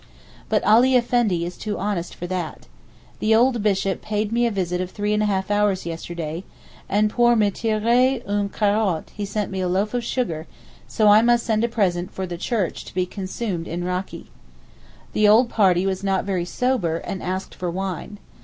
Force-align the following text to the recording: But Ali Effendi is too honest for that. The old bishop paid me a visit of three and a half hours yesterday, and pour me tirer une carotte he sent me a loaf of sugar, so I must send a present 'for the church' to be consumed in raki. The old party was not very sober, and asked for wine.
But 0.49 0.63
Ali 0.63 0.95
Effendi 0.95 1.45
is 1.45 1.55
too 1.55 1.77
honest 1.77 2.15
for 2.15 2.25
that. 2.25 2.65
The 3.19 3.35
old 3.35 3.61
bishop 3.61 4.01
paid 4.01 4.31
me 4.31 4.47
a 4.47 4.49
visit 4.51 4.81
of 4.81 4.89
three 4.89 5.13
and 5.13 5.21
a 5.21 5.27
half 5.27 5.51
hours 5.51 5.85
yesterday, 5.85 6.43
and 6.89 7.07
pour 7.07 7.35
me 7.35 7.51
tirer 7.51 8.19
une 8.27 8.49
carotte 8.49 9.11
he 9.11 9.25
sent 9.25 9.51
me 9.51 9.61
a 9.61 9.67
loaf 9.67 9.93
of 9.93 10.03
sugar, 10.03 10.47
so 10.87 11.07
I 11.07 11.21
must 11.21 11.45
send 11.45 11.63
a 11.63 11.67
present 11.67 12.09
'for 12.11 12.25
the 12.25 12.39
church' 12.39 12.83
to 12.85 12.95
be 12.95 13.05
consumed 13.05 13.67
in 13.67 13.83
raki. 13.83 14.31
The 15.13 15.27
old 15.27 15.49
party 15.51 15.85
was 15.85 16.03
not 16.03 16.25
very 16.25 16.45
sober, 16.45 16.97
and 16.97 17.21
asked 17.21 17.53
for 17.53 17.69
wine. 17.69 18.17